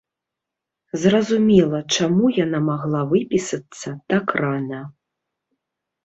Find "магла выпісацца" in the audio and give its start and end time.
2.69-3.89